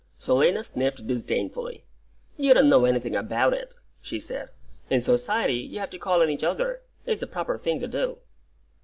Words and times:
Selina 0.17 0.63
sniffed 0.63 1.05
disdainfully. 1.05 1.83
"You 2.35 2.55
don't 2.55 2.69
know 2.69 2.85
anything 2.85 3.15
about 3.15 3.53
it," 3.53 3.75
she 4.01 4.19
said. 4.19 4.49
"In 4.89 4.99
society 4.99 5.53
you 5.57 5.77
have 5.77 5.91
to 5.91 5.99
call 5.99 6.23
on 6.23 6.29
each 6.31 6.43
other. 6.43 6.81
It's 7.05 7.19
the 7.21 7.27
proper 7.27 7.55
thing 7.55 7.79
to 7.81 7.87
do." 7.87 8.17